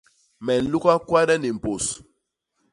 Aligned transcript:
Me 0.45 0.53
nluga 0.63 0.93
kwade 1.07 1.35
ni 1.37 1.49
mpôs. 1.57 1.85